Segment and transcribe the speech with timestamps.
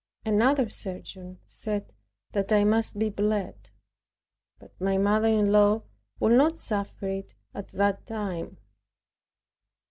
[0.25, 1.93] Another surgeon said
[2.31, 3.69] that I must be bled;
[4.57, 5.83] but my mother in law
[6.19, 8.57] would not suffer it at that time.